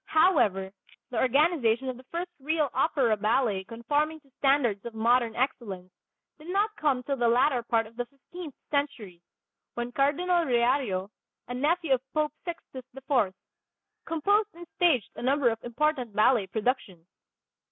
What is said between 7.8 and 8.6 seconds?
of the fifteenth